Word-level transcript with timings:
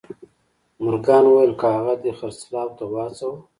مورګان 0.81 1.23
وويل 1.27 1.53
که 1.59 1.67
هغه 1.75 1.93
دې 2.01 2.11
خرڅلاو 2.17 2.75
ته 2.77 2.83
وهڅاوه. 2.91 3.37